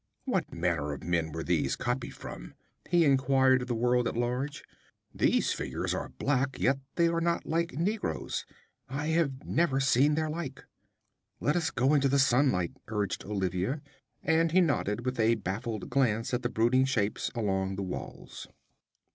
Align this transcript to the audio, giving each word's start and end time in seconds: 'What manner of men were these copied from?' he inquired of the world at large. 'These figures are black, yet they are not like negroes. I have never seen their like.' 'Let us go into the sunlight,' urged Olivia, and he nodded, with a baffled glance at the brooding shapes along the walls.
'What 0.25 0.51
manner 0.51 0.93
of 0.93 1.03
men 1.03 1.31
were 1.31 1.43
these 1.43 1.75
copied 1.75 2.15
from?' 2.15 2.55
he 2.89 3.05
inquired 3.05 3.61
of 3.61 3.67
the 3.67 3.75
world 3.75 4.07
at 4.07 4.17
large. 4.17 4.63
'These 5.13 5.53
figures 5.53 5.93
are 5.93 6.09
black, 6.09 6.59
yet 6.59 6.79
they 6.95 7.07
are 7.07 7.21
not 7.21 7.45
like 7.45 7.73
negroes. 7.77 8.43
I 8.89 9.09
have 9.09 9.45
never 9.45 9.79
seen 9.79 10.15
their 10.15 10.27
like.' 10.27 10.65
'Let 11.39 11.55
us 11.55 11.69
go 11.69 11.93
into 11.93 12.09
the 12.09 12.17
sunlight,' 12.17 12.77
urged 12.87 13.25
Olivia, 13.25 13.79
and 14.23 14.51
he 14.51 14.59
nodded, 14.59 15.05
with 15.05 15.19
a 15.19 15.35
baffled 15.35 15.87
glance 15.91 16.33
at 16.33 16.41
the 16.41 16.49
brooding 16.49 16.85
shapes 16.85 17.29
along 17.35 17.75
the 17.75 17.83
walls. 17.83 18.47